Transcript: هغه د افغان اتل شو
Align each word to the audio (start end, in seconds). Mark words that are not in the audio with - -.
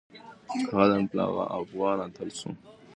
هغه 0.75 0.85
د 1.11 1.15
افغان 1.59 1.97
اتل 2.07 2.29
شو 2.39 2.49